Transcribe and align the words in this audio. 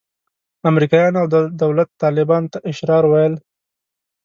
امریکایانو 0.69 1.17
او 1.21 1.27
دولت 1.63 1.89
طالبانو 2.03 2.51
ته 2.53 2.57
اشرار 2.71 3.03
ویل. 3.07 3.33